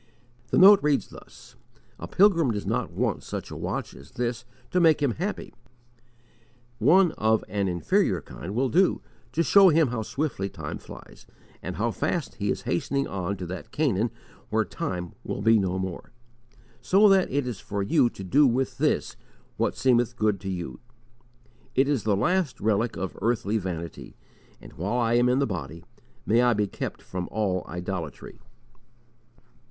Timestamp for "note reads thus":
0.57-1.55